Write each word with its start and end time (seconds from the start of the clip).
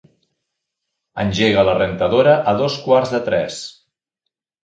Engega 1.23 1.65
la 1.67 1.75
rentadora 1.79 2.33
a 2.51 2.55
dos 2.63 2.79
quarts 2.87 3.13
de 3.17 3.23
tres. 3.27 3.59